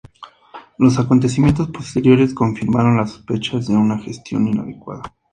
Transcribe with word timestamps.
Los 0.79 0.97
acontecimientos 0.97 1.69
posteriores 1.69 2.33
confirmaron 2.33 2.97
las 2.97 3.11
sospechas 3.11 3.67
de 3.67 3.77
una 3.77 3.99
gestión 3.99 4.47
inadecuada. 4.47 5.03